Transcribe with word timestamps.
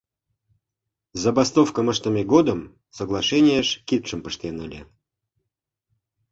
Забастовкым 1.23 1.85
ыштыме 1.93 2.23
годым 2.33 2.59
соглашениеш 2.97 3.67
кидшым 3.87 4.19
пыштен 4.25 4.55
ыле. 4.65 4.81